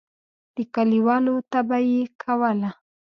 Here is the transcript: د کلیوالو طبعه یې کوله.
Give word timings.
د 0.55 0.57
کلیوالو 0.75 1.33
طبعه 1.51 1.79
یې 1.91 2.03
کوله. 2.21 2.69